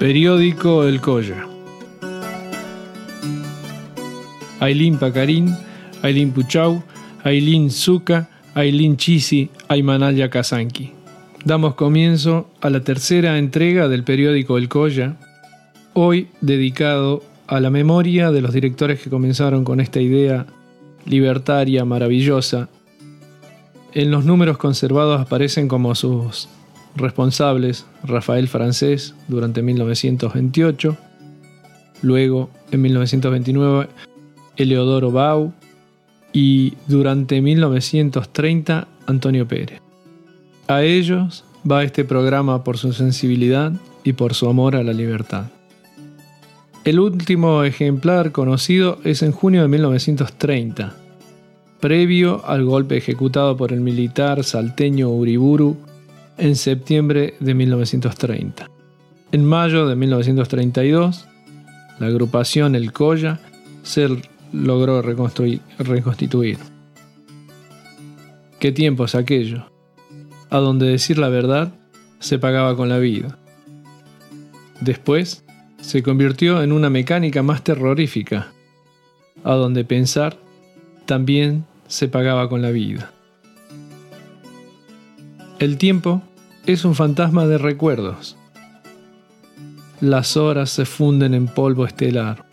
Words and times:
Periódico 0.00 0.84
El 0.86 1.02
Colla. 1.02 1.46
Ailín 4.58 4.96
Pacarín, 4.98 5.54
Ailín 6.00 6.32
Puchau, 6.32 6.82
Ailín 7.22 7.70
Zuka, 7.70 8.30
Ailín 8.54 8.96
Chisi, 8.96 9.50
Aymanaya 9.68 10.30
Kazanki. 10.30 10.94
Damos 11.44 11.74
comienzo 11.74 12.48
a 12.62 12.70
la 12.70 12.80
tercera 12.80 13.36
entrega 13.36 13.88
del 13.88 14.02
periódico 14.02 14.56
El 14.56 14.70
Colla, 14.70 15.16
hoy 15.92 16.28
dedicado 16.40 17.22
a 17.46 17.60
la 17.60 17.68
memoria 17.68 18.30
de 18.30 18.40
los 18.40 18.54
directores 18.54 19.02
que 19.02 19.10
comenzaron 19.10 19.64
con 19.64 19.80
esta 19.80 20.00
idea 20.00 20.46
libertaria, 21.04 21.84
maravillosa. 21.84 22.70
En 23.92 24.10
los 24.10 24.24
números 24.24 24.56
conservados 24.56 25.20
aparecen 25.20 25.68
como 25.68 25.94
sus 25.94 26.48
responsables 26.96 27.86
Rafael 28.02 28.48
Francés 28.48 29.14
durante 29.28 29.62
1928, 29.62 30.96
luego 32.02 32.50
en 32.70 32.82
1929 32.82 33.88
Eleodoro 34.56 35.10
Bau 35.10 35.52
y 36.32 36.74
durante 36.86 37.40
1930 37.40 38.88
Antonio 39.06 39.46
Pérez. 39.48 39.80
A 40.68 40.82
ellos 40.82 41.44
va 41.68 41.82
este 41.82 42.04
programa 42.04 42.62
por 42.64 42.78
su 42.78 42.92
sensibilidad 42.92 43.72
y 44.04 44.12
por 44.12 44.34
su 44.34 44.48
amor 44.48 44.76
a 44.76 44.82
la 44.82 44.92
libertad. 44.92 45.46
El 46.84 46.98
último 46.98 47.64
ejemplar 47.64 48.32
conocido 48.32 48.98
es 49.04 49.22
en 49.22 49.32
junio 49.32 49.62
de 49.62 49.68
1930, 49.68 50.94
previo 51.80 52.46
al 52.46 52.64
golpe 52.64 52.96
ejecutado 52.96 53.56
por 53.56 53.72
el 53.72 53.80
militar 53.80 54.44
salteño 54.44 55.10
Uriburu 55.10 55.76
en 56.40 56.56
septiembre 56.56 57.34
de 57.38 57.54
1930. 57.54 58.70
En 59.30 59.44
mayo 59.44 59.86
de 59.86 59.94
1932, 59.94 61.26
la 61.98 62.06
agrupación 62.06 62.74
El 62.74 62.92
Colla 62.92 63.38
se 63.82 64.08
logró 64.52 65.02
reconstituir. 65.02 66.58
¿Qué 68.58 68.72
tiempos 68.72 69.14
aquellos? 69.14 69.62
A 70.48 70.58
donde 70.58 70.86
decir 70.86 71.18
la 71.18 71.28
verdad 71.28 71.74
se 72.18 72.38
pagaba 72.38 72.74
con 72.74 72.88
la 72.88 72.98
vida. 72.98 73.38
Después 74.80 75.44
se 75.80 76.02
convirtió 76.02 76.62
en 76.62 76.72
una 76.72 76.88
mecánica 76.88 77.42
más 77.42 77.62
terrorífica, 77.62 78.48
a 79.44 79.54
donde 79.54 79.84
pensar 79.84 80.38
también 81.04 81.66
se 81.86 82.08
pagaba 82.08 82.48
con 82.48 82.62
la 82.62 82.70
vida. 82.70 83.12
El 85.58 85.76
tiempo 85.76 86.22
es 86.66 86.84
un 86.84 86.94
fantasma 86.94 87.46
de 87.46 87.58
recuerdos. 87.58 88.36
Las 90.00 90.36
horas 90.36 90.70
se 90.70 90.84
funden 90.84 91.34
en 91.34 91.46
polvo 91.46 91.86
estelar, 91.86 92.44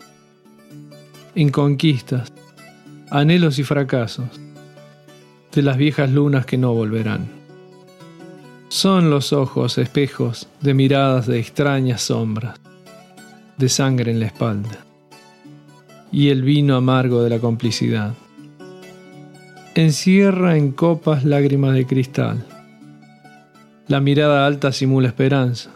en 1.34 1.50
conquistas, 1.50 2.32
anhelos 3.10 3.58
y 3.58 3.64
fracasos, 3.64 4.28
de 5.52 5.62
las 5.62 5.76
viejas 5.76 6.10
lunas 6.10 6.46
que 6.46 6.58
no 6.58 6.74
volverán. 6.74 7.28
Son 8.68 9.08
los 9.08 9.32
ojos 9.32 9.78
espejos 9.78 10.48
de 10.60 10.74
miradas 10.74 11.26
de 11.26 11.38
extrañas 11.38 12.02
sombras 12.02 12.60
de 13.56 13.68
sangre 13.68 14.12
en 14.12 14.20
la 14.20 14.26
espalda 14.26 14.84
y 16.12 16.28
el 16.28 16.42
vino 16.42 16.76
amargo 16.76 17.22
de 17.22 17.30
la 17.30 17.38
complicidad. 17.38 18.14
Encierra 19.74 20.56
en 20.56 20.72
copas 20.72 21.24
lágrimas 21.24 21.74
de 21.74 21.86
cristal. 21.86 22.44
La 23.88 24.00
mirada 24.00 24.46
alta 24.46 24.70
simula 24.70 25.08
esperanza. 25.08 25.70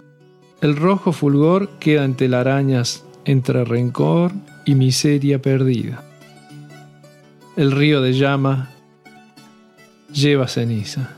El 0.61 0.77
rojo 0.77 1.13
fulgor 1.13 1.71
queda 1.81 2.05
en 2.05 2.15
telarañas 2.15 3.05
entre 3.25 3.65
rencor 3.65 4.33
y 4.67 4.75
miseria 4.75 5.41
perdida. 5.41 6.05
El 7.57 7.73
río 7.73 8.03
de 8.03 8.13
llama 8.13 8.71
lleva 10.13 10.47
ceniza. 10.47 11.17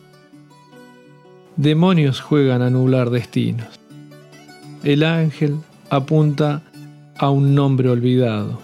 Demonios 1.56 2.20
juegan 2.20 2.62
a 2.62 2.70
nublar 2.70 3.10
destinos. 3.10 3.66
El 4.84 5.02
ángel 5.02 5.56
apunta 5.90 6.62
a 7.18 7.28
un 7.30 7.56
nombre 7.56 7.88
olvidado, 7.88 8.60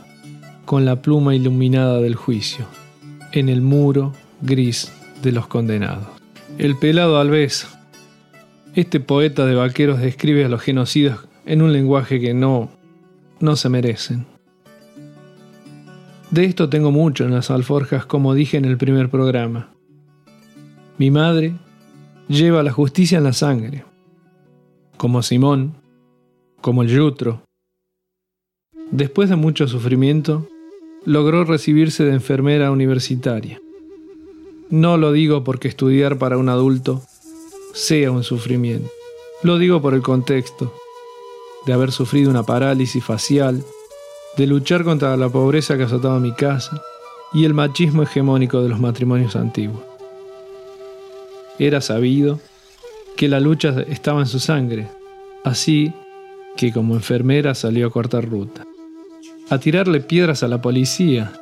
con 0.66 0.84
la 0.84 1.02
pluma 1.02 1.34
iluminada 1.34 2.00
del 2.00 2.14
juicio, 2.14 2.66
en 3.32 3.48
el 3.48 3.60
muro 3.60 4.12
gris 4.40 4.92
de 5.20 5.32
los 5.32 5.48
condenados. 5.48 6.06
El 6.58 6.76
pelado 6.76 7.18
Alves, 7.18 7.66
este 8.74 9.00
poeta 9.00 9.46
de 9.46 9.54
vaqueros 9.54 10.00
describe 10.00 10.44
a 10.44 10.48
los 10.48 10.62
genocidas 10.62 11.18
en 11.44 11.62
un 11.62 11.72
lenguaje 11.72 12.20
que 12.20 12.34
no, 12.34 12.70
no 13.40 13.56
se 13.56 13.68
merecen. 13.68 14.26
De 16.30 16.44
esto 16.44 16.68
tengo 16.68 16.92
mucho 16.92 17.24
en 17.24 17.32
las 17.32 17.50
alforjas, 17.50 18.06
como 18.06 18.34
dije 18.34 18.56
en 18.56 18.64
el 18.64 18.78
primer 18.78 19.10
programa. 19.10 19.70
Mi 20.98 21.10
madre 21.10 21.54
lleva 22.28 22.62
la 22.62 22.70
justicia 22.70 23.18
en 23.18 23.24
la 23.24 23.32
sangre, 23.32 23.84
como 24.96 25.22
Simón, 25.22 25.74
como 26.60 26.82
el 26.82 26.88
Yutro. 26.88 27.42
Después 28.92 29.28
de 29.28 29.36
mucho 29.36 29.66
sufrimiento, 29.66 30.46
logró 31.04 31.44
recibirse 31.44 32.04
de 32.04 32.12
enfermera 32.12 32.70
universitaria. 32.70 33.60
No 34.68 34.96
lo 34.98 35.10
digo 35.10 35.42
porque 35.42 35.66
estudiar 35.66 36.18
para 36.18 36.38
un 36.38 36.48
adulto 36.48 37.02
sea 37.72 38.10
un 38.10 38.24
sufrimiento. 38.24 38.90
Lo 39.42 39.58
digo 39.58 39.80
por 39.80 39.94
el 39.94 40.02
contexto 40.02 40.72
de 41.66 41.72
haber 41.72 41.92
sufrido 41.92 42.30
una 42.30 42.42
parálisis 42.42 43.04
facial, 43.04 43.62
de 44.36 44.46
luchar 44.46 44.84
contra 44.84 45.16
la 45.16 45.28
pobreza 45.28 45.76
que 45.76 45.84
azotaba 45.84 46.20
mi 46.20 46.32
casa 46.32 46.82
y 47.32 47.44
el 47.44 47.54
machismo 47.54 48.02
hegemónico 48.02 48.62
de 48.62 48.68
los 48.68 48.80
matrimonios 48.80 49.36
antiguos. 49.36 49.82
Era 51.58 51.80
sabido 51.80 52.40
que 53.16 53.28
la 53.28 53.40
lucha 53.40 53.82
estaba 53.88 54.20
en 54.20 54.26
su 54.26 54.40
sangre, 54.40 54.88
así 55.44 55.92
que 56.56 56.72
como 56.72 56.94
enfermera 56.94 57.54
salió 57.54 57.86
a 57.86 57.90
cortar 57.90 58.28
ruta, 58.28 58.66
a 59.50 59.58
tirarle 59.58 60.00
piedras 60.00 60.42
a 60.42 60.48
la 60.48 60.62
policía, 60.62 61.32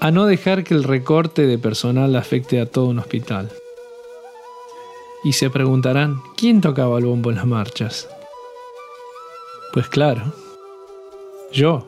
a 0.00 0.10
no 0.10 0.26
dejar 0.26 0.64
que 0.64 0.74
el 0.74 0.84
recorte 0.84 1.46
de 1.46 1.58
personal 1.58 2.14
afecte 2.16 2.60
a 2.60 2.66
todo 2.66 2.86
un 2.86 2.98
hospital. 2.98 3.50
Y 5.24 5.32
se 5.32 5.50
preguntarán, 5.50 6.20
¿quién 6.36 6.60
tocaba 6.60 6.98
el 6.98 7.06
bombo 7.06 7.30
en 7.30 7.36
las 7.36 7.46
marchas? 7.46 8.08
Pues 9.72 9.88
claro, 9.88 10.34
yo. 11.52 11.86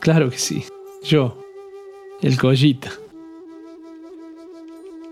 Claro 0.00 0.30
que 0.30 0.38
sí, 0.38 0.64
yo, 1.02 1.38
el 2.20 2.36
collita. 2.38 2.90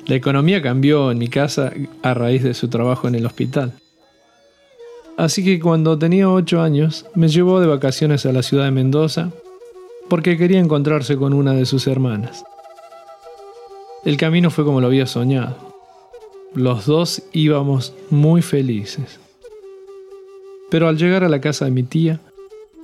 La 0.06 0.16
economía 0.16 0.60
cambió 0.60 1.10
en 1.12 1.18
mi 1.18 1.28
casa 1.28 1.72
a 2.02 2.14
raíz 2.14 2.42
de 2.42 2.54
su 2.54 2.68
trabajo 2.68 3.06
en 3.06 3.14
el 3.14 3.24
hospital. 3.24 3.72
Así 5.16 5.44
que 5.44 5.60
cuando 5.60 5.98
tenía 5.98 6.28
8 6.28 6.60
años 6.60 7.06
me 7.14 7.28
llevó 7.28 7.60
de 7.60 7.66
vacaciones 7.66 8.26
a 8.26 8.32
la 8.32 8.42
ciudad 8.42 8.64
de 8.64 8.72
Mendoza 8.72 9.30
porque 10.08 10.36
quería 10.36 10.58
encontrarse 10.58 11.16
con 11.16 11.32
una 11.32 11.52
de 11.52 11.66
sus 11.66 11.86
hermanas. 11.86 12.42
El 14.04 14.16
camino 14.16 14.50
fue 14.50 14.64
como 14.64 14.80
lo 14.80 14.88
había 14.88 15.06
soñado. 15.06 15.69
Los 16.54 16.86
dos 16.86 17.22
íbamos 17.32 17.94
muy 18.10 18.42
felices. 18.42 19.20
Pero 20.68 20.88
al 20.88 20.98
llegar 20.98 21.22
a 21.22 21.28
la 21.28 21.40
casa 21.40 21.64
de 21.64 21.70
mi 21.70 21.84
tía, 21.84 22.20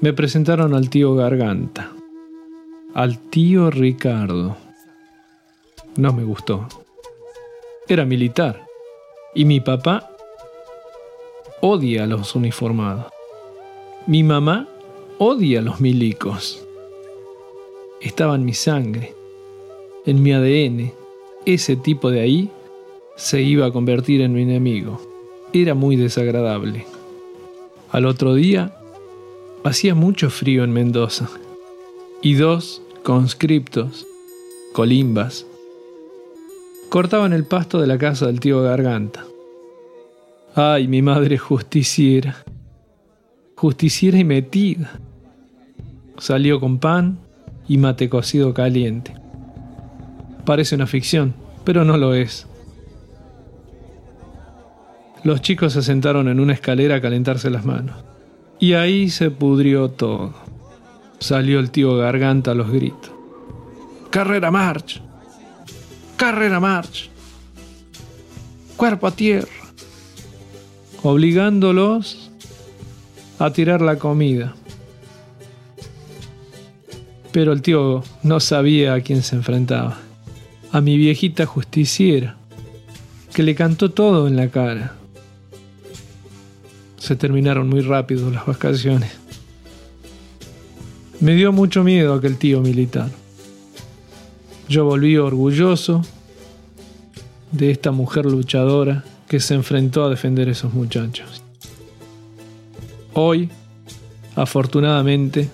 me 0.00 0.12
presentaron 0.12 0.72
al 0.72 0.88
tío 0.88 1.16
Garganta, 1.16 1.92
al 2.94 3.18
tío 3.18 3.70
Ricardo. 3.70 4.56
No 5.96 6.12
me 6.12 6.22
gustó. 6.22 6.68
Era 7.88 8.04
militar 8.04 8.66
y 9.34 9.44
mi 9.44 9.58
papá 9.58 10.10
odia 11.60 12.04
a 12.04 12.06
los 12.06 12.36
uniformados. 12.36 13.06
Mi 14.06 14.22
mamá 14.22 14.68
odia 15.18 15.58
a 15.58 15.62
los 15.62 15.80
milicos. 15.80 16.64
Estaba 18.00 18.36
en 18.36 18.44
mi 18.44 18.54
sangre, 18.54 19.12
en 20.04 20.22
mi 20.22 20.32
ADN. 20.32 20.92
Ese 21.44 21.74
tipo 21.74 22.10
de 22.10 22.20
ahí 22.20 22.50
se 23.16 23.42
iba 23.42 23.66
a 23.66 23.72
convertir 23.72 24.20
en 24.20 24.32
mi 24.32 24.42
enemigo. 24.42 25.00
Era 25.52 25.74
muy 25.74 25.96
desagradable. 25.96 26.86
Al 27.90 28.06
otro 28.06 28.34
día, 28.34 28.76
hacía 29.64 29.94
mucho 29.94 30.30
frío 30.30 30.64
en 30.64 30.72
Mendoza 30.72 31.28
y 32.22 32.34
dos 32.34 32.82
conscriptos, 33.02 34.06
colimbas, 34.72 35.46
cortaban 36.88 37.32
el 37.32 37.44
pasto 37.44 37.80
de 37.80 37.86
la 37.86 37.98
casa 37.98 38.26
del 38.26 38.40
tío 38.40 38.62
Garganta. 38.62 39.24
Ay, 40.54 40.88
mi 40.88 41.02
madre 41.02 41.38
justiciera. 41.38 42.44
Justiciera 43.54 44.18
y 44.18 44.24
metida. 44.24 44.98
Salió 46.18 46.60
con 46.60 46.78
pan 46.78 47.18
y 47.68 47.78
mate 47.78 48.08
cocido 48.08 48.54
caliente. 48.54 49.14
Parece 50.44 50.74
una 50.74 50.86
ficción, 50.86 51.34
pero 51.64 51.84
no 51.84 51.96
lo 51.96 52.14
es. 52.14 52.46
Los 55.24 55.40
chicos 55.42 55.72
se 55.72 55.82
sentaron 55.82 56.28
en 56.28 56.40
una 56.40 56.52
escalera 56.52 56.96
a 56.96 57.00
calentarse 57.00 57.50
las 57.50 57.64
manos. 57.64 57.96
Y 58.58 58.74
ahí 58.74 59.10
se 59.10 59.30
pudrió 59.30 59.90
todo. 59.90 60.34
Salió 61.18 61.60
el 61.60 61.70
tío 61.70 61.96
Garganta 61.96 62.52
a 62.52 62.54
los 62.54 62.70
gritos. 62.70 63.10
Carrera 64.10 64.50
march. 64.50 65.02
Carrera 66.16 66.60
march. 66.60 67.10
Cuerpo 68.76 69.06
a 69.06 69.10
tierra. 69.10 69.48
Obligándolos 71.02 72.30
a 73.38 73.50
tirar 73.50 73.82
la 73.82 73.96
comida. 73.96 74.54
Pero 77.32 77.52
el 77.52 77.62
tío 77.62 78.02
no 78.22 78.40
sabía 78.40 78.94
a 78.94 79.00
quién 79.00 79.22
se 79.22 79.36
enfrentaba. 79.36 79.98
A 80.72 80.80
mi 80.80 80.96
viejita 80.96 81.44
justiciera, 81.46 82.36
que 83.34 83.42
le 83.42 83.54
cantó 83.54 83.90
todo 83.90 84.26
en 84.26 84.36
la 84.36 84.48
cara. 84.48 84.94
Se 87.06 87.14
terminaron 87.14 87.68
muy 87.68 87.82
rápido 87.82 88.32
las 88.32 88.46
vacaciones. 88.46 89.12
Me 91.20 91.36
dio 91.36 91.52
mucho 91.52 91.84
miedo 91.84 92.12
aquel 92.12 92.36
tío 92.36 92.60
militar. 92.60 93.08
Yo 94.68 94.86
volví 94.86 95.16
orgulloso 95.16 96.02
de 97.52 97.70
esta 97.70 97.92
mujer 97.92 98.26
luchadora 98.26 99.04
que 99.28 99.38
se 99.38 99.54
enfrentó 99.54 100.02
a 100.02 100.10
defender 100.10 100.48
a 100.48 100.50
esos 100.50 100.74
muchachos. 100.74 101.44
Hoy, 103.12 103.50
afortunadamente, 104.34 105.48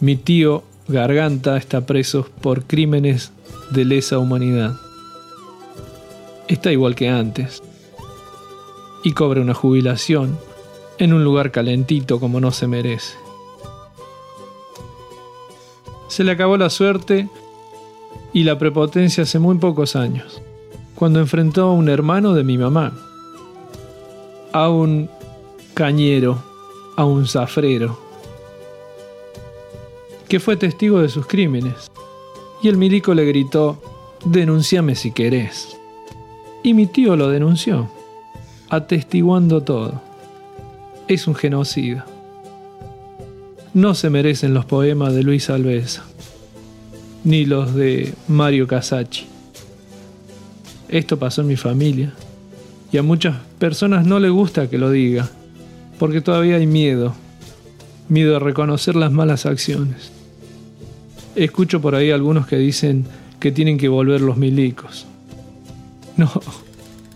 mi 0.00 0.16
tío 0.16 0.64
Garganta 0.88 1.58
está 1.58 1.84
preso 1.84 2.30
por 2.40 2.64
crímenes 2.64 3.30
de 3.70 3.84
lesa 3.84 4.16
humanidad. 4.16 4.74
Está 6.48 6.72
igual 6.72 6.94
que 6.94 7.10
antes. 7.10 7.62
Y 9.02 9.12
cobra 9.12 9.40
una 9.40 9.54
jubilación 9.54 10.38
en 10.98 11.12
un 11.12 11.24
lugar 11.24 11.50
calentito 11.50 12.20
como 12.20 12.40
no 12.40 12.52
se 12.52 12.68
merece. 12.68 13.16
Se 16.08 16.24
le 16.24 16.32
acabó 16.32 16.56
la 16.56 16.70
suerte 16.70 17.28
y 18.32 18.44
la 18.44 18.58
prepotencia 18.58 19.24
hace 19.24 19.38
muy 19.38 19.58
pocos 19.58 19.96
años, 19.96 20.42
cuando 20.94 21.20
enfrentó 21.20 21.64
a 21.64 21.72
un 21.72 21.88
hermano 21.88 22.34
de 22.34 22.44
mi 22.44 22.58
mamá, 22.58 22.92
a 24.52 24.68
un 24.68 25.08
cañero, 25.74 26.42
a 26.96 27.04
un 27.04 27.26
zafrero, 27.26 27.98
que 30.28 30.40
fue 30.40 30.56
testigo 30.56 31.00
de 31.00 31.08
sus 31.08 31.26
crímenes. 31.26 31.90
Y 32.62 32.68
el 32.68 32.76
milico 32.76 33.12
le 33.12 33.24
gritó, 33.24 33.82
denunciame 34.24 34.94
si 34.94 35.10
querés. 35.10 35.76
Y 36.62 36.74
mi 36.74 36.86
tío 36.86 37.16
lo 37.16 37.28
denunció, 37.28 37.88
atestiguando 38.72 39.62
todo. 39.62 40.00
Es 41.06 41.26
un 41.26 41.34
genocida. 41.34 42.06
No 43.74 43.94
se 43.94 44.08
merecen 44.08 44.54
los 44.54 44.64
poemas 44.64 45.12
de 45.12 45.22
Luis 45.22 45.50
Alvesa, 45.50 46.04
ni 47.22 47.44
los 47.44 47.74
de 47.74 48.14
Mario 48.28 48.66
Casacci. 48.66 49.26
Esto 50.88 51.18
pasó 51.18 51.42
en 51.42 51.48
mi 51.48 51.56
familia, 51.56 52.14
y 52.90 52.96
a 52.96 53.02
muchas 53.02 53.36
personas 53.58 54.06
no 54.06 54.18
le 54.18 54.30
gusta 54.30 54.70
que 54.70 54.78
lo 54.78 54.90
diga, 54.90 55.28
porque 55.98 56.22
todavía 56.22 56.56
hay 56.56 56.66
miedo, 56.66 57.12
miedo 58.08 58.36
a 58.36 58.38
reconocer 58.38 58.96
las 58.96 59.12
malas 59.12 59.44
acciones. 59.44 60.12
Escucho 61.36 61.82
por 61.82 61.94
ahí 61.94 62.10
algunos 62.10 62.46
que 62.46 62.56
dicen 62.56 63.04
que 63.38 63.52
tienen 63.52 63.76
que 63.76 63.88
volver 63.88 64.22
los 64.22 64.38
milicos. 64.38 65.04
No, 66.16 66.30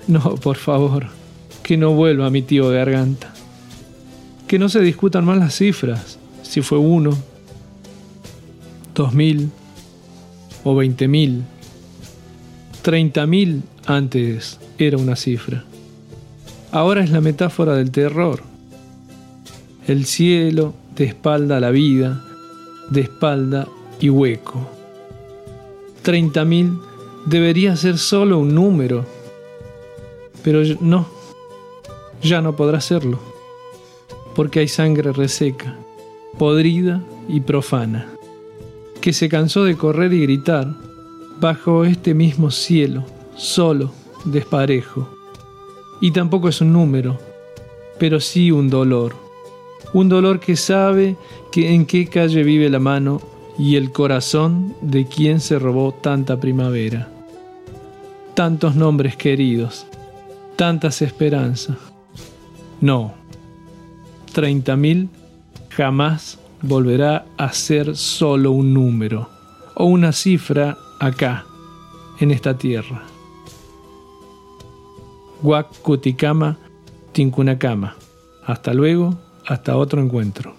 no, 0.07 0.35
por 0.37 0.57
favor, 0.57 1.16
que 1.67 1.77
no 1.77 1.95
vuelva 1.95 2.31
mi 2.31 2.43
tío 2.43 2.69
Garganta. 2.69 3.35
Que 4.47 4.57
no 4.57 4.69
se 4.69 4.81
discutan 4.81 5.25
más 5.25 5.37
las 5.37 5.57
cifras, 5.57 6.17
si 6.45 6.63
fue 6.63 6.79
uno, 6.79 7.11
dos 8.95 9.13
mil 9.13 9.51
o 10.63 10.77
veinte 10.77 11.09
mil. 11.09 11.43
Treinta 12.83 13.27
mil 13.27 13.65
antes 13.85 14.61
era 14.79 14.97
una 14.97 15.17
cifra. 15.17 15.65
Ahora 16.71 17.03
es 17.03 17.11
la 17.11 17.21
metáfora 17.21 17.75
del 17.75 17.91
terror. 17.91 18.45
El 19.89 20.05
cielo 20.05 20.73
de 20.95 21.07
espalda 21.07 21.57
a 21.57 21.61
la 21.61 21.73
vida, 21.73 22.25
de 22.91 23.01
espalda 23.01 23.67
y 23.99 24.09
hueco. 24.09 24.71
30.000 26.05 26.81
debería 27.27 27.75
ser 27.75 27.99
solo 27.99 28.39
un 28.39 28.55
número, 28.55 29.05
pero 30.45 30.63
no, 30.81 31.16
ya 32.23 32.41
no 32.41 32.57
podrá 32.57 32.81
serlo, 32.81 33.19
porque 34.35 34.61
hay 34.61 34.69
sangre 34.69 35.13
reseca, 35.13 35.77
podrida 36.39 37.03
y 37.29 37.41
profana, 37.41 38.09
que 39.01 39.13
se 39.13 39.29
cansó 39.29 39.65
de 39.65 39.77
correr 39.77 40.13
y 40.13 40.23
gritar 40.23 40.75
bajo 41.41 41.85
este 41.85 42.15
mismo 42.15 42.51
cielo, 42.51 43.05
solo, 43.37 43.93
desparejo. 44.25 45.09
Y 46.01 46.11
tampoco 46.11 46.49
es 46.49 46.61
un 46.61 46.73
número, 46.73 47.19
pero 47.99 48.21
sí 48.21 48.51
un 48.51 48.69
dolor, 48.69 49.15
un 49.93 50.09
dolor 50.09 50.41
que 50.41 50.57
sabe 50.57 51.17
que 51.53 51.73
en 51.73 51.87
qué 51.87 52.07
calle 52.07 52.43
vive 52.43 52.69
la 52.69 52.79
mano 52.79 53.21
y 53.59 53.77
el 53.77 53.93
corazón 53.93 54.75
de 54.83 55.07
quien 55.07 55.41
se 55.41 55.59
robó 55.59 55.93
tanta 55.93 56.39
primavera. 56.39 57.09
Tantos 58.35 58.77
nombres 58.77 59.17
queridos, 59.17 59.87
tantas 60.57 61.01
esperanzas. 61.01 61.77
No, 62.81 63.15
treinta 64.33 64.77
mil 64.77 65.09
jamás 65.71 66.39
volverá 66.63 67.27
a 67.37 67.53
ser 67.53 67.97
solo 67.97 68.53
un 68.53 68.75
número 68.75 69.29
o 69.75 69.87
una 69.87 70.13
cifra 70.13 70.77
acá, 71.01 71.45
en 72.21 72.31
esta 72.31 72.57
tierra. 72.57 73.03
Guac 75.43 75.69
Cuticama 75.83 76.57
Tincunacama. 77.13 77.95
Hasta 78.45 78.73
luego, 78.73 79.19
hasta 79.47 79.77
otro 79.77 80.01
encuentro. 80.03 80.55